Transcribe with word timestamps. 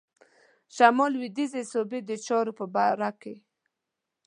شمال 0.75 1.11
لوېدیځي 1.13 1.61
صوبې 1.71 1.99
د 2.03 2.11
چارو 2.25 2.51
په 2.59 2.65
باره 2.75 3.09
کې. 3.21 3.35